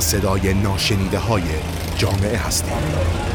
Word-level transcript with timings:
صدای 0.00 0.54
ناشنیده 0.54 1.18
های 1.18 1.42
جامعه 1.96 2.36
هستیم. 2.36 3.31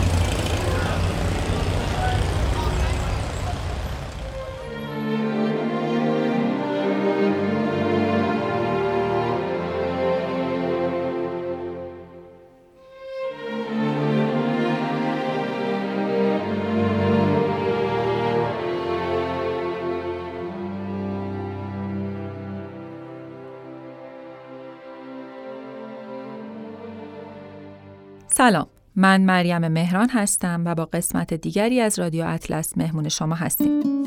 سلام. 28.37 28.67
من 28.95 29.21
مریم 29.21 29.67
مهران 29.67 30.09
هستم 30.09 30.63
و 30.65 30.75
با 30.75 30.85
قسمت 30.85 31.33
دیگری 31.33 31.81
از 31.81 31.99
رادیو 31.99 32.25
اطلس 32.27 32.77
مهمون 32.77 33.09
شما 33.09 33.35
هستیم. 33.35 34.03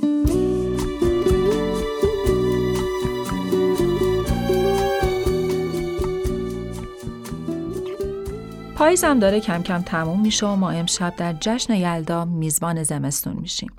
پاییز 8.76 9.04
هم 9.04 9.18
داره 9.18 9.40
کم 9.40 9.62
کم 9.62 9.82
تموم 9.82 10.20
میشه 10.20 10.46
و 10.46 10.56
ما 10.56 10.70
امشب 10.70 11.14
در 11.16 11.32
جشن 11.40 11.74
یلدا 11.74 12.24
میزبان 12.24 12.82
زمستون 12.82 13.36
میشیم. 13.36 13.70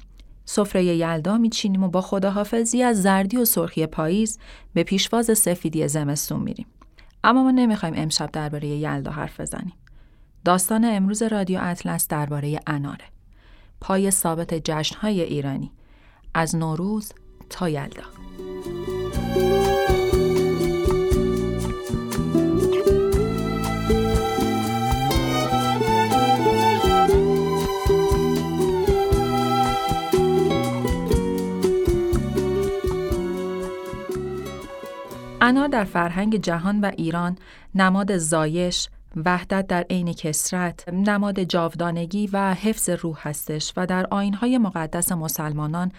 سفره 0.45 0.83
یلدا 0.85 1.37
میچینیم 1.37 1.83
و 1.83 1.87
با 1.87 2.01
خداحافظی 2.01 2.83
از 2.83 3.01
زردی 3.01 3.37
و 3.37 3.45
سرخی 3.45 3.85
پاییز 3.85 4.39
به 4.73 4.83
پیشواز 4.83 5.37
سفیدی 5.37 5.87
زمستون 5.87 6.39
میریم. 6.39 6.65
اما 7.23 7.43
ما 7.43 7.51
نمی‌خوایم 7.51 7.95
امشب 7.97 8.29
درباره 8.31 8.67
یلدا 8.67 9.11
حرف 9.11 9.39
بزنیم. 9.39 9.73
داستان 10.45 10.85
امروز 10.85 11.23
رادیو 11.23 11.59
اطلس 11.61 12.07
درباره 12.07 12.59
اناره. 12.67 13.05
پای 13.81 14.11
ثابت 14.11 14.53
جشنهای 14.53 15.21
ایرانی 15.21 15.71
از 16.33 16.55
نوروز 16.55 17.13
تا 17.49 17.69
یلدا. 17.69 18.03
انار 35.41 35.67
در 35.67 35.83
فرهنگ 35.83 36.35
جهان 36.35 36.81
و 36.81 36.91
ایران 36.97 37.37
نماد 37.75 38.17
زایش، 38.17 38.89
وحدت 39.15 39.67
در 39.67 39.85
عین 39.89 40.13
کسرت 40.13 40.89
نماد 40.89 41.43
جاودانگی 41.43 42.27
و 42.27 42.53
حفظ 42.53 42.89
روح 42.89 43.17
هستش 43.21 43.73
و 43.77 43.85
در 43.85 44.07
آینهای 44.11 44.57
مقدس 44.57 45.11
مسلمانان 45.11 45.91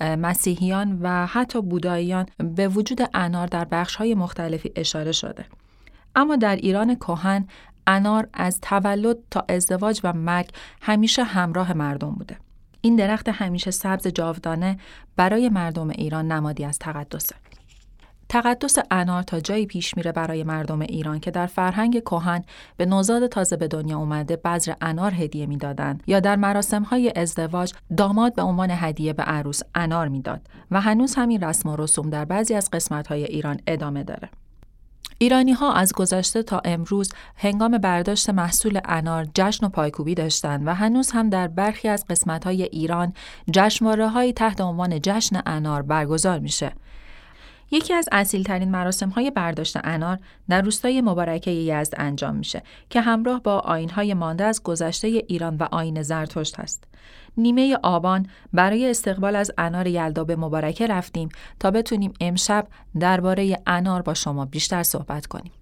مسیحیان 0.00 0.98
و 1.02 1.26
حتی 1.26 1.62
بوداییان 1.62 2.26
به 2.56 2.68
وجود 2.68 3.00
انار 3.14 3.46
در 3.46 3.64
بخشهای 3.64 4.14
مختلفی 4.14 4.72
اشاره 4.76 5.12
شده. 5.12 5.44
اما 6.14 6.36
در 6.36 6.56
ایران 6.56 6.94
کهن 6.94 7.46
انار 7.86 8.28
از 8.32 8.60
تولد 8.60 9.16
تا 9.30 9.44
ازدواج 9.48 10.00
و 10.04 10.12
مرگ 10.12 10.50
همیشه 10.82 11.22
همراه 11.24 11.72
مردم 11.72 12.10
بوده. 12.10 12.36
این 12.80 12.96
درخت 12.96 13.28
همیشه 13.28 13.70
سبز 13.70 14.06
جاودانه 14.06 14.78
برای 15.16 15.48
مردم 15.48 15.90
ایران 15.90 16.32
نمادی 16.32 16.64
از 16.64 16.78
تقدسه. 16.78 17.34
تقدس 18.28 18.76
انار 18.90 19.22
تا 19.22 19.40
جایی 19.40 19.66
پیش 19.66 19.96
میره 19.96 20.12
برای 20.12 20.44
مردم 20.44 20.80
ایران 20.80 21.20
که 21.20 21.30
در 21.30 21.46
فرهنگ 21.46 22.00
کهن 22.00 22.44
به 22.76 22.86
نوزاد 22.86 23.26
تازه 23.26 23.56
به 23.56 23.68
دنیا 23.68 23.98
اومده 23.98 24.36
بذر 24.36 24.72
انار 24.80 25.14
هدیه 25.14 25.46
می‌دادند 25.46 26.02
یا 26.06 26.20
در 26.20 26.36
مراسم 26.36 26.82
های 26.82 27.12
ازدواج 27.16 27.72
داماد 27.96 28.34
به 28.34 28.42
عنوان 28.42 28.70
هدیه 28.70 29.12
به 29.12 29.22
عروس 29.22 29.60
انار 29.74 30.08
می‌داد 30.08 30.40
و 30.70 30.80
هنوز 30.80 31.14
همین 31.14 31.44
رسم 31.44 31.68
و 31.68 31.76
رسوم 31.76 32.10
در 32.10 32.24
بعضی 32.24 32.54
از 32.54 32.70
قسمت 32.70 33.06
های 33.06 33.24
ایران 33.24 33.60
ادامه 33.66 34.04
داره. 34.04 34.28
ایرانی 35.20 35.52
ها 35.52 35.72
از 35.72 35.92
گذشته 35.92 36.42
تا 36.42 36.60
امروز 36.64 37.12
هنگام 37.36 37.78
برداشت 37.78 38.30
محصول 38.30 38.80
انار 38.84 39.26
جشن 39.34 39.66
و 39.66 39.68
پایکوبی 39.68 40.14
داشتند 40.14 40.66
و 40.66 40.74
هنوز 40.74 41.10
هم 41.10 41.30
در 41.30 41.48
برخی 41.48 41.88
از 41.88 42.04
قسمت 42.10 42.44
های 42.44 42.62
ایران 42.62 43.12
جشنواره 43.50 44.32
تحت 44.32 44.60
عنوان 44.60 45.00
جشن 45.02 45.40
انار 45.46 45.82
برگزار 45.82 46.38
میشه 46.38 46.72
یکی 47.70 47.94
از 47.94 48.08
ترین 48.44 48.70
مراسم 48.70 49.08
های 49.08 49.30
برداشت 49.30 49.76
انار 49.84 50.18
در 50.48 50.62
روستای 50.62 51.00
مبارکه 51.00 51.50
یزد 51.50 51.94
انجام 51.96 52.36
میشه 52.36 52.62
که 52.90 53.00
همراه 53.00 53.42
با 53.42 53.60
های 53.94 54.14
مانده 54.14 54.44
از 54.44 54.62
گذشته 54.62 55.08
ایران 55.08 55.56
و 55.56 55.66
آین 55.72 56.02
زرتشت 56.02 56.60
هست. 56.60 56.84
نیمه 57.36 57.78
آبان 57.82 58.26
برای 58.52 58.90
استقبال 58.90 59.36
از 59.36 59.50
انار 59.58 59.86
یلدا 59.86 60.24
به 60.24 60.36
مبارکه 60.36 60.86
رفتیم 60.86 61.28
تا 61.60 61.70
بتونیم 61.70 62.12
امشب 62.20 62.66
درباره 63.00 63.58
انار 63.66 64.02
با 64.02 64.14
شما 64.14 64.44
بیشتر 64.44 64.82
صحبت 64.82 65.26
کنیم. 65.26 65.52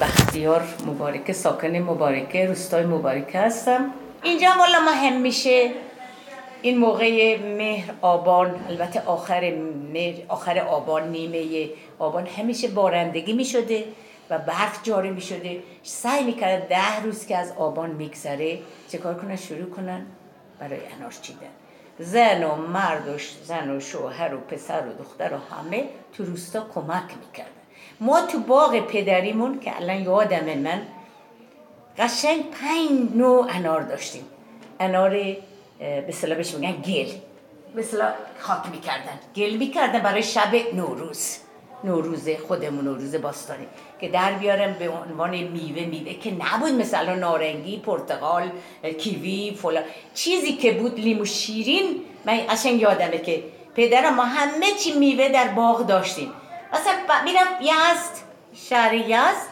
بختیار 0.00 0.62
مبارکه 0.86 1.32
ساکن 1.32 1.76
مبارکه 1.76 2.46
روستای 2.46 2.84
مبارکه 2.84 3.38
هستم. 3.38 3.90
اینجا 4.22 4.48
والا 4.58 4.80
ما 4.80 4.90
هم 4.90 5.20
میشه. 5.20 5.70
این 6.62 6.78
موقع 6.78 7.38
مهر 7.38 7.94
آبان 8.00 8.64
البته 8.68 9.02
آخر 9.06 9.54
مهر 9.92 10.22
آخر 10.28 10.58
آبان 10.58 11.08
نیمه 11.08 11.68
آبان 11.98 12.26
همیشه 12.26 12.68
بارندگی 12.68 13.32
می‌شده 13.32 13.84
و 14.30 14.38
برف 14.38 14.82
جاری 14.82 15.10
می‌شده. 15.10 15.62
سعی 15.82 16.24
می‌کرد 16.24 16.68
ده 16.68 17.02
روز 17.04 17.26
که 17.26 17.36
از 17.36 17.52
آبان 17.52 17.90
میگذره 17.90 18.58
چه 18.88 18.98
کار 18.98 19.14
کنن؟ 19.14 19.36
شروع 19.36 19.70
کنن 19.70 20.06
برای 20.60 20.80
انار 20.98 21.12
چیدن. 21.22 21.46
زن 21.98 22.44
و 22.44 22.56
مرد 22.56 23.08
و 23.08 23.18
زن 23.44 23.76
و 23.76 23.80
شوهر 23.80 24.34
و 24.34 24.38
پسر 24.38 24.82
و 24.86 25.02
دختر 25.02 25.34
و 25.34 25.54
همه 25.54 25.84
تو 26.12 26.24
روستا 26.24 26.66
کمک 26.74 27.10
می‌کردن 27.26 27.59
ما 28.00 28.20
تو 28.20 28.38
باغ 28.38 28.78
پدریمون 28.78 29.60
که 29.60 29.76
الان 29.76 30.02
یادم 30.02 30.58
من 30.58 30.82
قشنگ 31.98 32.44
پنج 32.50 32.90
نوع 33.14 33.46
انار 33.50 33.82
داشتیم. 33.82 34.24
انار 34.80 35.10
به 35.78 36.12
صلاح 36.12 36.36
بهش 36.36 36.54
میگن 36.54 36.72
گل. 36.72 37.10
به 37.74 37.82
صلاح 37.82 38.12
خاک 38.38 38.66
می‌کردن. 38.72 39.18
گل 39.36 39.56
می‌کردن 39.56 39.98
برای 39.98 40.22
شب 40.22 40.74
نوروز. 40.74 41.36
نوروز 41.84 42.28
خودمون 42.48 42.84
نوروز 42.84 43.14
باستانی. 43.14 43.66
که 44.00 44.08
در 44.08 44.32
بیارم 44.32 44.72
به 44.72 44.88
عنوان 44.88 45.30
میوه 45.30 45.84
میوه 45.86 46.14
که 46.14 46.30
نبود 46.30 46.72
مثلا 46.72 47.14
نارنگی 47.14 47.78
پرتقال 47.78 48.50
کیوی 48.98 49.58
فلان. 49.62 49.84
چیزی 50.14 50.52
که 50.52 50.72
بود 50.72 51.00
لیمو 51.00 51.24
شیرین 51.24 51.96
من 52.24 52.40
قشنگ 52.48 52.80
یادمه 52.80 53.18
که 53.18 53.44
پدرم 53.74 54.14
ما 54.14 54.24
همه 54.24 54.72
چی 54.72 54.98
میوه 54.98 55.28
در 55.28 55.48
باغ 55.48 55.86
داشتیم. 55.86 56.32
مثلا 56.72 57.24
میرم 57.24 57.46
یزد 57.60 58.16
شهر 58.54 58.94
یزد. 58.94 59.50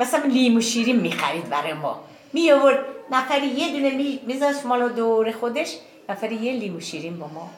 مثلا 0.00 0.24
لیمو 0.24 0.60
شیرین 0.60 0.96
می‌خرید 0.96 1.48
برای 1.48 1.72
ما. 1.72 2.00
می 2.32 2.50
آورد 2.50 2.84
نفری 3.10 3.46
یه 3.46 3.72
دونه 3.72 3.90
می 3.90 4.20
میذاشت 4.26 4.66
مالا 4.66 4.88
دور 4.88 5.32
خودش 5.32 5.76
نفری 6.08 6.34
یه 6.34 6.52
لیمو 6.52 6.80
شیرین 6.80 7.18
با 7.18 7.26
ما. 7.34 7.50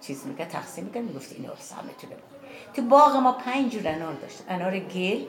چیز 0.00 0.26
میگه 0.26 0.44
تقسیم 0.44 0.84
میگه 0.84 1.00
می‌گفت 1.00 1.32
اینو 1.32 1.50
سهمتونه 1.58 2.16
تو 2.74 2.82
باغ 2.82 3.16
ما 3.16 3.32
پنج 3.32 3.72
جور 3.72 3.88
انار 3.88 4.14
داشت. 4.14 4.38
انار 4.48 4.78
گل 4.78 5.24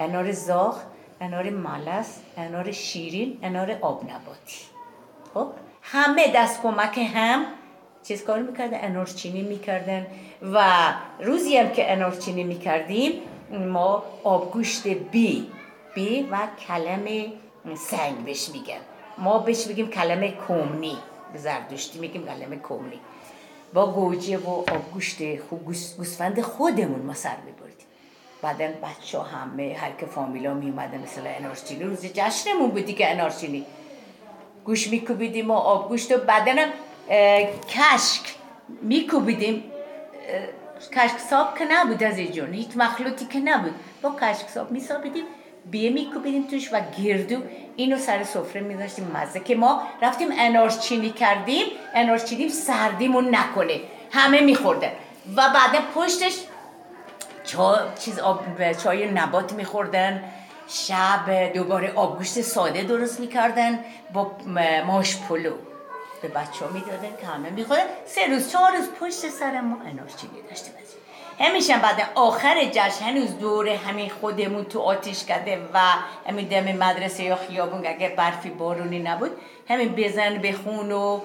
انار 0.00 0.32
زاغ 0.32 0.80
انار 1.20 1.50
ملس 1.50 2.20
انار 2.36 2.72
شیرین 2.72 3.38
انار 3.42 3.78
آب 3.80 4.04
نباتی 4.04 4.58
خب؟ 5.34 5.48
همه 5.82 6.32
دست 6.34 6.62
کمک 6.62 6.98
هم 6.98 7.46
چیز 8.02 8.24
کار 8.24 8.38
می‌کردن؟ 8.38 8.78
انارچینی 8.80 9.42
می‌کردن. 9.42 10.06
و 10.52 10.64
روزی 11.20 11.56
هم 11.56 11.70
که 11.70 11.92
انارچینی 11.92 12.44
می‌کردیم 12.44 13.12
ما 13.50 14.02
آبگوشت 14.24 14.88
بی 14.88 15.50
بی 15.94 16.28
و 16.30 16.38
کلم 16.68 17.32
سنگ 17.76 18.24
بهش 18.24 18.48
میگن. 18.48 18.80
ما 19.18 19.38
بهش 19.38 19.66
میگیم 19.66 19.88
کلمه 19.90 20.30
کومنی 20.30 20.96
زردشتی 21.34 21.98
میگیم 21.98 22.26
کلمه 22.26 22.56
کومنی 22.56 23.00
با 23.74 23.92
گوجه 23.92 24.38
و 24.38 24.48
آبگوشت 24.48 25.22
گوسفند 25.96 26.40
خودمون 26.40 27.00
ما 27.00 27.14
سر 27.14 27.36
میبردیم. 27.46 27.86
بعدا 28.42 28.66
بچه 28.66 29.22
همه 29.22 29.76
هر 29.80 29.92
که 29.92 30.06
فامیلا 30.06 30.54
می 30.54 30.70
اومدن 30.70 30.98
مثلا 30.98 31.30
انارچینی 31.30 31.84
روز 31.84 32.06
جشنمون 32.06 32.70
بودی 32.70 32.92
که 32.92 33.10
انارچینی. 33.10 33.66
گوش 34.64 34.88
میکوبیدیم 34.88 35.50
و 35.50 35.54
آبگوشت 35.54 36.12
و 36.12 36.16
بعدنم 36.16 36.68
کشک 37.68 38.22
میکوبیدیم. 38.82 39.64
کشک 40.96 41.18
ساب 41.18 41.58
که 41.58 41.64
نبود 41.70 42.02
از 42.02 42.16
جون 42.16 42.52
هیچ 42.52 42.68
مخلوطی 42.76 43.26
که 43.26 43.38
نبود. 43.38 43.74
با 44.02 44.16
کشک 44.20 44.48
ساب 44.48 44.70
میسابیدیم 44.70 45.24
بیه 45.70 45.90
میکوبیدیم 45.90 46.46
توش 46.50 46.72
و 46.72 46.80
گردو 47.02 47.36
اینو 47.76 47.98
سر 47.98 48.24
سفره 48.24 48.60
میذاشتیم 48.60 49.10
مزه 49.14 49.40
که 49.40 49.56
ما 49.56 49.82
رفتیم 50.02 50.28
انارچینی 50.38 51.10
کردیم. 51.10 51.66
انارچینی 51.94 52.48
سردیمون 52.48 53.34
نکنه. 53.34 53.80
همه 54.10 54.40
میخوردن. 54.40 54.90
و 55.36 55.48
بعد 55.54 55.82
پشتش 55.94 56.38
چای 57.44 57.78
چیز 58.00 58.18
آب 58.18 58.72
چای 58.72 59.10
نبات 59.10 59.52
میخوردن. 59.52 60.24
شب 60.68 61.52
دوباره 61.54 61.92
آبگوشت 61.92 62.40
ساده 62.40 62.82
درست 62.82 63.20
می‌کردن 63.20 63.78
با 64.12 64.32
ماش 64.86 65.16
پلو. 65.16 65.52
به 66.22 66.28
بچه 66.28 66.64
ها 66.64 66.70
می‌دادن 66.70 67.16
که 67.20 67.26
همه 67.26 67.50
میخوردن 67.50 67.82
سه 68.06 68.26
روز 68.26 68.52
چهار 68.52 68.72
روز 68.76 68.88
پشت 69.00 69.28
سر 69.28 69.60
ما 69.60 69.76
انارچینی 69.80 70.42
داشتیم 70.50 70.72
همیشه 71.40 71.78
بعد 71.78 72.10
آخر 72.14 72.64
جشن 72.64 73.04
هنوز 73.04 73.38
دوره 73.38 73.76
همین 73.76 74.10
خودمون 74.10 74.64
تو 74.64 74.80
آتیش 74.80 75.24
کرده 75.24 75.58
و 75.74 75.78
همین 76.28 76.48
دم 76.48 76.72
مدرسه 76.72 77.22
یا 77.22 77.36
خیابون 77.36 77.86
اگه 77.86 78.08
برفی 78.08 78.50
بارونی 78.50 78.98
نبود 78.98 79.30
همین 79.68 79.88
بزن 79.88 80.38
بخون 80.38 80.92
و 80.92 81.20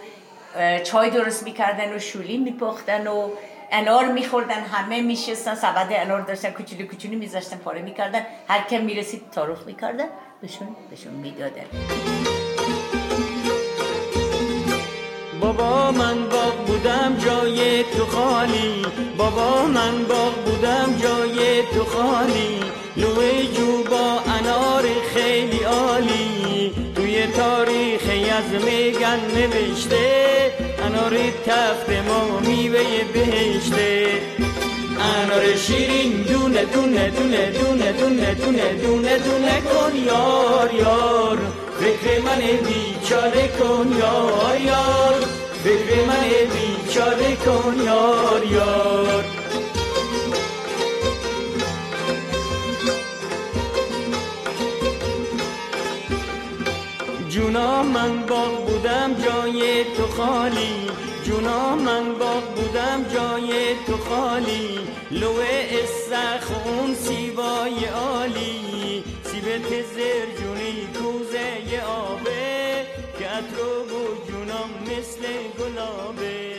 چای 0.84 1.10
درست 1.10 1.44
می‌کردن 1.44 1.96
و 1.96 2.00
شولی 2.00 2.38
میپختن 2.38 3.08
و 3.08 3.30
انار 3.72 4.06
میخوردن. 4.06 4.62
همه 4.62 5.02
میشستن 5.02 5.56
سبد 5.56 5.88
انار 5.90 6.22
داشتن 6.22 6.50
کوچولو 6.50 6.88
کوچولو 6.88 7.18
میذاشتن 7.18 7.58
پاره 7.58 7.82
می‌کردن. 7.82 8.26
هر 8.48 8.62
کم 8.70 8.82
می‌رسید 8.82 9.32
تاروخ 9.32 9.66
می‌کردن 9.66 10.08
بهشون 10.42 10.76
بهشون 10.90 11.14
می‌دادن. 11.14 11.66
بابا 15.44 15.92
من 15.92 16.30
باغ 16.30 16.66
بودم 16.68 17.18
جای 17.26 17.84
تو 17.84 18.06
خالی. 18.06 18.86
بابا 19.18 19.66
من 19.66 20.04
باغ 20.10 20.34
بودم 20.46 20.98
جای 21.04 21.62
تو 21.62 21.84
خالی. 21.86 22.60
لوه 22.98 23.44
جو 23.58 23.84
با 23.84 24.20
انار 24.38 24.84
خیلی 25.14 25.64
عالی. 25.64 26.72
توی 26.96 27.28
تاریخ 27.28 28.02
از 28.38 28.64
میگن 28.64 29.20
نوشته 29.36 30.52
انار 30.86 31.18
تفت 31.46 31.90
ما 32.08 32.40
میوه 32.40 33.04
بهشته. 33.14 34.08
انار 35.00 35.56
شیرین 35.56 36.22
دونه 36.22 36.66
دونه 36.66 37.10
دونه 37.10 37.52
دونه 37.52 37.92
دونه 37.92 38.34
دونه 38.34 38.74
دونه 38.74 39.18
دونه 39.18 39.62
کن 39.62 39.96
یار 39.96 40.74
یار. 40.74 41.38
فکر 41.84 42.22
من 42.22 42.40
بیچاره 42.40 43.48
کن 43.48 43.98
یار 44.00 44.62
یار. 44.62 45.26
فکر 45.64 46.06
من 46.06 46.24
بیچاره 46.54 47.36
کن 47.36 47.76
یار 47.86 48.46
یار. 48.52 49.24
جونا 57.30 57.84
من 57.84 58.26
باغ 58.26 58.66
بودم 58.66 59.16
جای 59.26 59.84
تو 59.84 60.08
خالی. 60.08 60.76
جونا 61.26 61.76
من 61.76 62.14
باغ 62.20 62.44
بودم 62.56 63.06
جای 63.14 63.76
تو 63.88 63.98
خالی. 63.98 64.80
لوه 65.12 65.46
استخ 65.72 66.52
اون 66.66 66.96
سیبای 66.96 67.86
عالی. 67.86 69.04
سیبت 69.44 69.70
زرجونی 69.96 70.88
کوزه 70.94 71.82
آبه 71.86 72.86
که 73.20 73.26
رو 73.56 73.84
و 73.84 74.26
جونام 74.28 74.70
مثل 74.82 75.22
گلابه. 75.60 76.56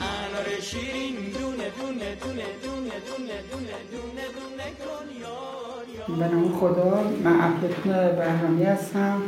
انار 0.00 0.60
شیرین 0.60 1.14
دونه 1.14 1.70
دونه 1.80 2.14
دونه 2.22 2.44
دونه 2.62 2.96
دونه 3.06 3.36
دونه 3.50 3.78
دونه 3.92 4.26
دونه 4.36 4.68
کن 4.78 5.06
یار 5.20 6.18
به 6.18 6.34
نام 6.34 6.58
خدا 6.58 7.02
من 7.24 7.40
افلتون 7.40 7.92
بهرامی 7.92 8.64
هستم. 8.64 9.22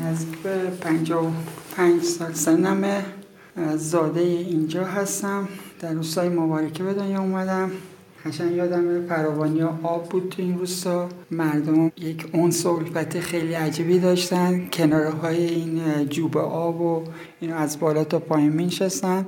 نزدیک 0.00 0.38
به 0.38 0.70
و 1.10 1.30
پنج 1.76 2.02
سال 2.02 2.32
سنمه 2.32 3.04
زاده 3.76 4.20
اینجا 4.20 4.84
هستم. 4.84 5.48
در 5.80 5.92
روستای 5.92 6.28
مبارکه 6.28 6.82
به 6.82 6.94
دنیا 6.94 7.20
اومدم. 7.20 7.70
قشنگ 8.26 8.56
یادم 8.56 9.06
فراوانی 9.06 9.62
آب 9.62 10.08
بود 10.08 10.28
تو 10.28 10.42
این 10.42 10.58
روستا. 10.58 11.08
مردم 11.30 11.86
یک 11.86 12.26
اون 12.32 12.50
و 12.94 13.20
خیلی 13.20 13.54
عجیبی 13.54 13.98
داشتن. 13.98 14.68
کناره 14.72 15.10
های 15.10 15.46
این 15.46 16.04
جوب 16.08 16.38
آب 16.38 16.80
و 16.80 17.04
اینو 17.40 17.56
از 17.56 17.80
بالا 17.80 18.04
تا 18.04 18.18
پایین 18.18 18.52
مینشستن. 18.52 19.26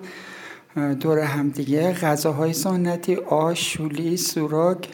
دور 1.01 1.19
همدیگه 1.19 1.93
غذاهای 1.93 2.53
سنتی 2.53 3.15
آش 3.15 3.73
شولی 3.73 4.17
سوراک 4.17 4.89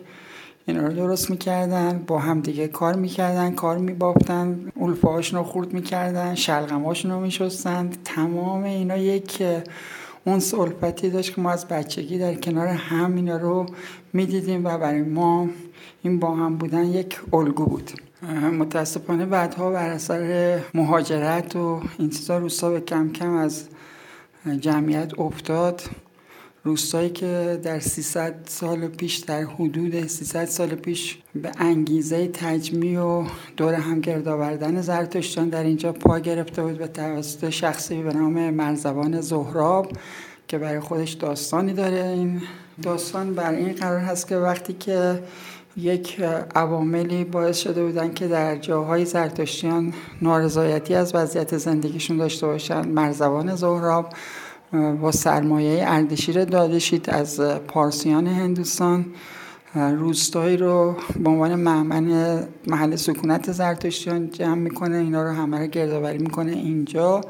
اینا 0.66 0.86
رو 0.86 0.92
درست 0.92 1.30
می‌کردن. 1.30 2.04
با 2.06 2.18
هم 2.18 2.40
دیگه 2.40 2.68
کار 2.68 2.96
می‌کردن 2.96 3.54
کار 3.54 3.78
میبافتن. 3.78 4.72
اولفه 4.74 5.36
رو 5.36 5.42
خورد 5.42 5.72
می‌کردن 5.72 6.34
شلغماشون 6.34 7.10
رو 7.10 7.20
میشستن. 7.20 7.90
تمام 8.04 8.62
اینا 8.62 8.96
یک 8.96 9.42
اون 10.24 10.40
صلفتی 10.40 11.10
داشت 11.10 11.34
که 11.34 11.40
ما 11.40 11.50
از 11.50 11.68
بچگی 11.68 12.18
در 12.18 12.34
کنار 12.34 12.66
هم 12.66 13.16
اینا 13.16 13.36
رو 13.36 13.66
می‌دیدیم 14.12 14.64
و 14.64 14.78
برای 14.78 15.02
ما 15.02 15.48
این 16.02 16.18
با 16.18 16.36
هم 16.36 16.56
بودن 16.56 16.84
یک 16.84 17.20
الگو 17.32 17.64
بود. 17.64 17.90
متاسفانه 18.58 19.26
بعدها 19.26 19.70
بر 19.70 19.88
اثر 19.88 20.60
مهاجرت 20.74 21.56
و 21.56 21.80
این 21.98 22.10
چیزا 22.10 22.38
روستا 22.38 22.70
به 22.70 22.80
کم 22.80 23.12
کم 23.12 23.32
از 23.32 23.68
جمعیت 24.60 25.18
افتاد. 25.18 25.82
روستایی 26.64 27.10
که 27.10 27.60
در 27.62 27.78
300 27.78 28.34
سال 28.46 28.88
پیش 28.88 29.16
در 29.16 29.42
حدود 29.42 30.06
300 30.06 30.44
سال 30.44 30.68
پیش 30.68 31.18
به 31.34 31.50
انگیزه 31.58 32.28
تجمیع 32.28 33.00
و 33.00 33.26
دور 33.56 33.74
هم 33.74 34.00
گرد 34.00 34.28
آوردن 34.28 34.80
زرتشتیان 34.80 35.48
در 35.48 35.62
اینجا 35.62 35.92
پا 35.92 36.18
گرفته 36.18 36.62
بود 36.62 36.78
به 36.78 36.86
توسط 36.86 37.50
شخصی 37.50 38.02
به 38.02 38.12
نام 38.12 38.50
مرزبان 38.50 39.20
زهراب 39.20 39.92
که 40.48 40.58
برای 40.58 40.80
خودش 40.80 41.12
داستانی 41.12 41.72
داره. 41.72 42.08
این 42.08 42.42
داستان 42.82 43.34
بر 43.34 43.54
این 43.54 43.72
قرار 43.72 43.98
هست 43.98 44.28
که 44.28 44.36
وقتی 44.36 44.72
که 44.72 45.22
یک 45.76 46.20
عواملی 46.54 47.24
باعث 47.24 47.58
شده 47.58 47.84
بودن 47.84 48.14
که 48.14 48.28
در 48.28 48.56
جاهای 48.56 49.04
زرتشتیان 49.04 49.92
نارضایتی 50.22 50.94
از 50.94 51.14
وضعیت 51.14 51.58
زندگیشون 51.58 52.16
داشته 52.16 52.46
باشن 52.46 52.88
مرزبان 52.88 53.54
زهراب 53.54 54.12
با 54.72 55.12
سرمایه 55.12 55.84
اردشیر 55.86 56.44
دادشید 56.44 57.10
از 57.10 57.40
پارسیان 57.40 58.26
هندوستان. 58.26 59.04
روستایی 59.74 60.56
رو 60.56 60.96
به 61.20 61.30
عنوان 61.30 61.54
معمن 61.54 62.38
محل 62.66 62.96
سکونت 62.96 63.52
زرتشتیان 63.52 64.30
جمع 64.30 64.54
می‌کنه. 64.54 64.96
اینا 64.96 65.22
رو 65.22 65.30
همه 65.30 65.58
رو 65.58 65.66
گردآوری 65.66 66.18
می‌کنه 66.18 66.52
اینجا 66.52 67.20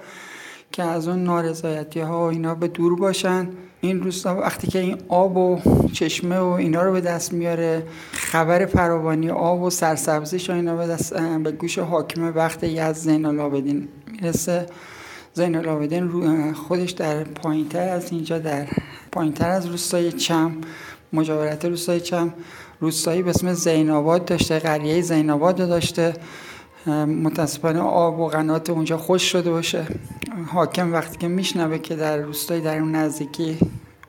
که 0.73 0.83
از 0.83 1.09
اون 1.09 1.25
نارضایتی 1.25 2.01
ها 2.01 2.31
اینا 2.31 2.55
به 2.55 2.69
دور 2.69 2.97
باشن. 2.97 3.49
این 3.81 4.03
روستا 4.03 4.37
وقتی 4.37 4.67
که 4.67 4.79
این 4.79 4.97
آب 5.09 5.37
و 5.37 5.59
چشمه 5.93 6.39
و 6.39 6.47
اینا 6.47 6.83
رو 6.83 6.93
به 6.93 7.01
دست 7.01 7.33
میاره 7.33 7.83
خبر 8.13 8.67
فراوانی 8.67 9.31
آب 9.31 9.63
و 9.63 9.71
سرسبزیش 9.71 10.51
و 10.51 10.53
اینا 10.53 10.77
به, 10.77 10.87
دست 10.87 11.15
به 11.15 11.53
گوش 11.53 11.79
حاکم 11.79 12.33
وقت 12.37 12.65
یزد 12.65 12.93
زین 12.93 13.25
العابدین 13.25 13.89
می‌رسه. 14.13 14.67
زین 15.41 15.57
العابدین 15.57 16.53
خودش 16.53 16.91
در 16.91 17.25
پایینتر 17.25 17.89
از 17.89 18.13
اینجا 18.13 18.39
در 18.39 18.67
پایینتر 19.13 19.51
از 19.51 19.67
روستای 19.67 20.13
چم 20.13 20.53
مجاورت 21.13 21.65
روستای 21.65 22.01
چم 22.01 22.35
روستایی 22.81 23.23
به 23.23 23.31
اسم 23.31 23.53
زیناباد 23.53 24.25
داشته 24.25 24.59
قریه 24.59 25.01
زیناباد 25.01 25.57
داشته. 25.57 26.15
متاسفانه 27.07 27.81
آب 27.81 28.21
و 28.21 28.29
قنات 28.29 28.71
اونجا 28.71 28.99
خوش 28.99 29.23
شده 29.23 29.51
باشه. 29.51 29.87
حاکم 30.47 30.93
وقتی 30.93 31.19
که 31.19 31.29
میشنوه 31.29 31.79
که 31.79 31.97
در 31.97 32.17
روستای 32.17 32.61
در 32.61 32.79
اون 32.79 32.95
نزدیکی 32.95 33.59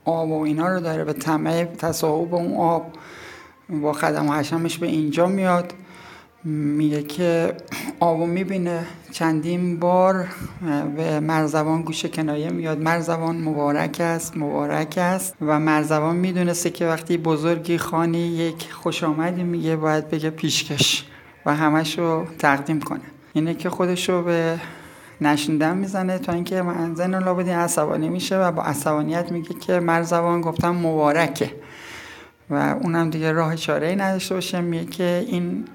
آب 0.06 0.30
و 0.30 0.42
اینا 0.42 0.68
رو 0.68 0.80
داره 0.80 1.04
به 1.04 1.14
طمع 1.14 1.64
تصاحب 1.64 2.36
اون 2.36 2.54
آب 2.54 2.94
با 3.70 3.94
خدم 3.94 4.30
و 4.30 4.34
حشمش 4.34 4.78
به 4.78 4.88
اینجا 4.88 5.28
میاد. 5.28 5.74
میگه 6.44 7.04
که 7.04 7.54
آبو 8.00 8.26
می‌بینه 8.26 8.86
چندین 9.12 9.80
بار 9.80 10.28
به 10.96 11.20
مرزوان 11.20 11.82
گوش 11.82 12.06
کنایه 12.06 12.50
میاد. 12.50 12.80
مرزوان 12.82 13.42
مبارک 13.42 13.98
است 14.00 14.38
مبارک 14.38 14.98
است. 14.98 15.36
و 15.42 15.60
مرزوان 15.60 16.16
می‌دونسته 16.16 16.70
که 16.70 16.86
وقتی 16.86 17.18
بزرگی 17.18 17.78
خانی 17.78 18.28
یک 18.28 18.72
خوش 18.72 19.04
آمدی 19.04 19.44
میگه 19.44 19.76
باید 19.76 20.10
بگه 20.10 20.30
پیشکش 20.30 21.06
و 21.46 21.56
همش 21.56 22.00
رو 22.00 22.26
تقدیم 22.40 22.80
کنه. 22.82 23.02
اینه 23.34 23.54
که 23.54 23.70
خودش 23.70 24.10
رو 24.10 24.24
به 24.24 24.60
نشیندن 25.22 25.78
می‌زنه 25.78 26.20
تا 26.20 26.32
اینکه 26.32 26.62
منزن 26.62 27.24
لابدین 27.24 27.56
عصبانی 27.56 28.10
میشه 28.10 28.40
و 28.40 28.52
با 28.52 28.64
عصبانیت 28.64 29.32
میگه 29.32 29.54
که 29.54 29.80
مرزوان 29.80 30.42
گفتم 30.42 30.76
مبارکه. 30.76 31.52
و 32.50 32.76
اونم 32.82 33.10
دیگه 33.10 33.32
راه 33.32 33.56
چاره 33.56 33.88
ای 33.88 33.96
نداشته 33.96 34.36
باشه. 34.36 34.62
میگه 34.62 34.86
که 34.86 35.26
این 35.28 35.66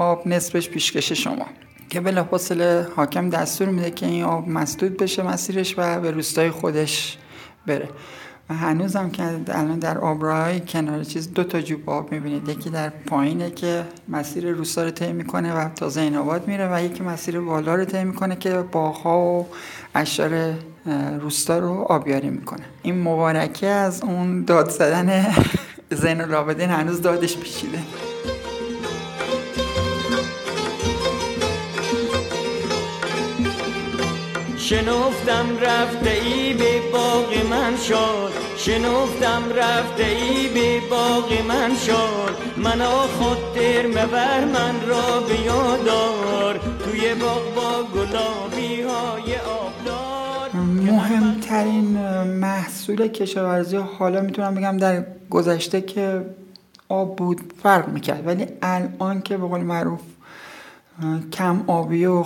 آب 0.00 0.28
نصفش 0.28 0.68
پیشکش 0.68 1.12
شما. 1.12 1.46
که 1.90 2.00
بلافاصله 2.00 2.86
حاکم 2.96 3.30
دستور 3.30 3.68
میده 3.68 3.90
که 3.90 4.06
این 4.06 4.24
آب 4.24 4.48
مسدود 4.48 4.96
بشه 4.96 5.22
مسیرش 5.22 5.74
و 5.78 6.00
به 6.00 6.10
روستای 6.10 6.50
خودش 6.50 7.18
بره. 7.66 7.88
و 8.50 8.54
هنوزم 8.54 9.10
که 9.10 9.22
الان 9.48 9.78
در 9.78 9.98
آبراهای 9.98 10.60
کنار 10.60 11.04
چیز 11.04 11.32
دو 11.32 11.44
تا 11.44 11.60
جوب 11.60 11.90
آب 11.90 12.12
می‌بینید. 12.12 12.48
یکی 12.48 12.70
در 12.70 12.88
پایینه 12.88 13.50
که 13.50 13.84
مسیر 14.08 14.50
روستا 14.50 14.84
رو 14.84 14.90
طی 14.90 15.12
می‌کنه 15.12 15.52
و 15.52 15.68
تا 15.68 15.88
زیناباد 15.88 16.48
میره 16.48 16.74
و 16.74 16.82
یکی 16.82 17.02
مسیر 17.02 17.40
بالا 17.40 17.74
رو 17.74 17.84
طی 17.84 18.04
می‌کنه 18.04 18.36
که 18.36 18.64
باغها 18.72 19.18
و 19.18 19.46
اشجار 19.94 20.54
روستا 21.20 21.58
رو 21.58 21.86
آبیاری 21.88 22.30
می‌کنه. 22.30 22.64
این 22.82 23.02
مبارکه 23.02 23.66
از 23.66 24.02
اون 24.02 24.44
داد 24.44 24.70
زدن 24.70 25.34
زین 25.90 26.20
هنوز 26.20 27.02
دادش 27.02 27.36
پیچیده. 27.36 27.78
شنفتم 34.70 35.46
رفته 35.60 36.10
ای 36.10 36.54
به 36.54 36.80
باغ 36.92 37.46
من 37.50 37.76
شد 37.76 38.32
شنفتم 38.56 39.42
رفته 39.56 40.04
ای 40.04 40.48
به 40.48 40.80
باغ 40.90 41.32
من 41.48 41.74
شد 41.74 42.34
من 42.56 42.78
خاطر 43.20 43.86
مبر 43.86 44.44
من 44.44 44.74
را 44.88 45.20
به 45.20 45.40
یادار 45.40 46.60
توی 46.84 47.14
باغ 47.14 47.54
با 47.54 47.82
گلابی 47.94 48.82
های 48.82 49.36
آبدار. 49.36 50.62
مهمترین 50.64 51.98
محصول 52.24 53.08
کشاورزی 53.08 53.76
حالا 53.76 54.20
می‌تونم 54.20 54.54
بگم 54.54 54.76
در 54.76 55.04
گذشته 55.30 55.80
که 55.80 56.24
آب 56.88 57.16
بود 57.16 57.40
فرق 57.62 57.88
می‌کرد. 57.88 58.26
ولی 58.26 58.46
الان 58.62 59.22
که 59.22 59.36
به 59.36 59.46
قول 59.46 59.60
معروف 59.60 60.00
کم 61.32 61.62
آبی 61.66 62.04
و 62.04 62.24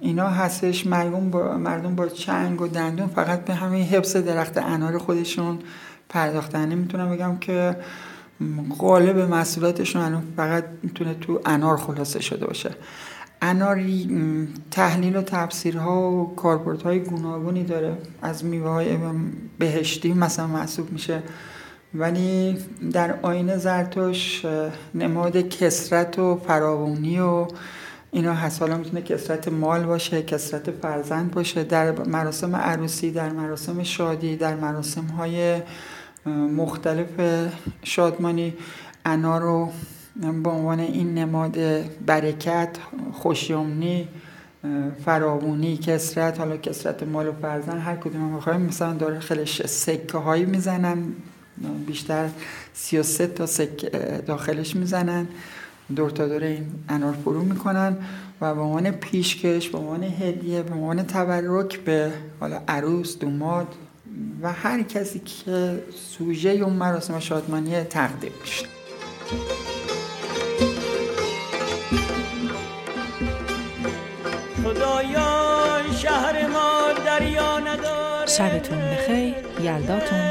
اینا 0.00 0.28
هستش. 0.28 0.86
مردم 0.86 1.30
با, 1.30 1.58
مردم 1.58 1.94
با 1.94 2.06
چنگ 2.06 2.60
و 2.60 2.68
دندون 2.68 3.06
فقط 3.06 3.44
به 3.44 3.54
همین 3.54 3.84
حفظ 3.84 4.16
درخت 4.16 4.58
انار 4.58 4.98
خودشون 4.98 5.58
پرداختن. 6.08 6.74
می‌تونم 6.74 7.10
بگم 7.10 7.36
که 7.38 7.76
غالب 8.78 9.18
محصولاتشون 9.18 10.02
الان 10.02 10.22
فقط 10.36 10.64
می‌تونه 10.82 11.14
تو 11.14 11.40
انار 11.46 11.76
خلاصه 11.76 12.20
شده 12.20 12.46
باشه. 12.46 12.70
انار 13.42 13.80
تحلیل 14.70 15.16
و 15.16 15.22
تفسیرها 15.22 16.10
و 16.10 16.34
کاربردهای 16.36 17.00
گوناگونی 17.00 17.64
داره. 17.64 17.98
از 18.22 18.44
میوه 18.44 18.68
های 18.70 18.96
بهشتی 19.58 20.12
مثلا 20.12 20.46
محسوب 20.46 20.92
میشه. 20.92 21.22
ولی 21.94 22.58
در 22.92 23.14
آین 23.22 23.56
زرتوش 23.56 24.44
نماد 24.94 25.36
کسرت 25.36 26.18
و 26.18 26.40
فراوانی 26.46 27.18
و 27.18 27.46
اینا 28.10 28.34
هست 28.34 28.60
حالا 28.60 28.76
می‌تونه 28.76 29.02
کسرت 29.02 29.48
مال 29.48 29.84
باشه 29.84 30.22
کسرت 30.22 30.70
فرزند 30.70 31.30
باشه 31.30 31.64
در 31.64 31.92
مراسم 31.92 32.56
عروسی 32.56 33.10
در 33.10 33.30
مراسم 33.30 33.82
شادی 33.82 34.36
در 34.36 34.54
مراسم 34.54 35.04
های 35.06 35.62
مختلف 36.56 37.08
شادمانی 37.82 38.54
انا 39.04 39.38
رو 39.38 39.72
به 40.16 40.50
عنوان 40.50 40.80
این 40.80 41.14
نماد 41.14 41.58
برکت 42.06 42.68
خوشیومنی 43.12 44.08
فراوونی 45.04 45.76
کسرت 45.76 46.38
حالا 46.38 46.56
کسرت 46.56 47.02
مال 47.02 47.28
و 47.28 47.32
فرزند 47.42 47.80
هر 47.80 47.96
کدوم 47.96 48.36
بخوایم 48.36 48.60
مثلا 48.60 48.94
داره 48.94 49.18
خیلش 49.20 49.66
سکه 49.66 50.18
هایی 50.18 50.44
می‌زنن 50.44 50.98
بیشتر 51.86 52.28
33 52.74 53.26
تا 53.26 53.46
سکه 53.46 53.90
داخلش 54.26 54.76
می‌زنن. 54.76 55.28
دور 55.96 56.10
تا 56.10 56.28
دور 56.28 56.42
این 56.42 56.66
انار 56.88 57.14
فرو 57.24 57.42
می‌کنن 57.42 57.96
و 58.40 58.54
به 58.54 58.60
عنوان 58.60 58.90
پیشکش 58.90 59.68
به 59.68 59.78
عنوان 59.78 60.02
هدیه 60.02 60.62
به 60.62 60.74
عنوان 60.74 61.02
تبرک 61.02 61.80
به 61.80 62.12
حالا 62.40 62.60
عروس 62.68 63.18
دوماد 63.18 63.66
و 64.42 64.52
هر 64.52 64.82
کسی 64.82 65.18
که 65.18 65.82
سوژه 66.10 66.50
اون 66.50 66.72
مراسم 66.72 67.18
شادمانی 67.18 67.84
تقدیم 67.84 68.32
میشه. 68.40 68.66
خدایا 74.64 75.92
شهر 75.92 76.48
ما 76.48 76.92
دریا 77.06 77.58
نداره. 77.58 78.26
شبتون 78.26 78.78
بخیر 78.78 79.34
یلداتون 79.62 80.27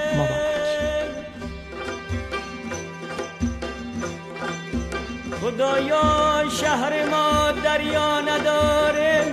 خدایا 5.58 6.50
شهر 6.50 7.06
ما 7.06 7.52
دریا 7.64 8.22
نداره. 8.22 9.24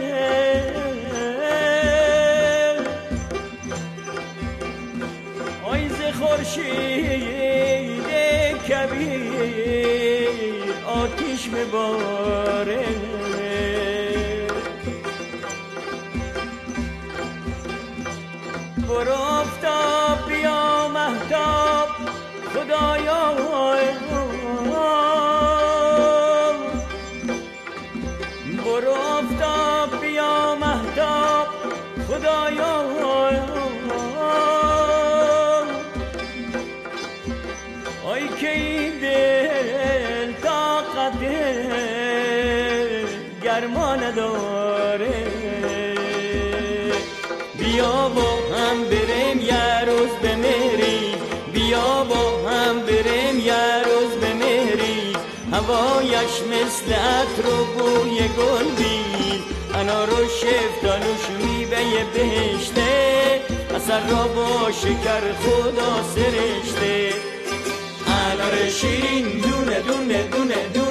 آیز 5.64 5.92
خورشید 6.18 8.06
کبیر 8.68 10.74
آتیش 10.86 11.48
بباره 11.48 12.84
برو 18.88 19.12
افتاب 19.12 20.28
بیا 20.28 20.88
محتاب 20.88 21.88
خدایا 22.54 23.34
نداره 43.48 45.26
بیا 47.58 48.08
با 48.08 48.56
هم 48.56 48.84
بریم 48.84 49.40
یه 49.40 49.84
روز 49.84 50.10
به 50.22 50.36
مهری 50.36 51.14
بیا 51.52 52.04
با 52.04 52.48
هم 52.50 52.80
بریم 52.80 53.38
یه 53.40 53.82
روز 53.84 54.12
به 54.20 54.34
مهری 54.34 55.16
هوایش 55.52 56.42
مثل 56.50 56.92
عطر 56.92 57.46
و 57.46 57.64
بوی 57.64 58.18
گل 58.18 58.64
بید 58.76 59.44
انا 59.74 60.04
رو 60.04 60.16
شفتانوش 60.16 61.44
میوه 61.44 62.04
بهشته. 62.14 63.40
اثر 63.76 64.00
را 64.08 64.28
با 64.28 64.72
شکر 64.72 65.32
خدا 65.32 66.02
سرشته. 66.14 67.12
انار 68.06 68.68
شیرین 68.68 69.40
دونه 69.40 69.80
دونه 69.80 70.22
دونه 70.22 70.68
دونه. 70.74 70.83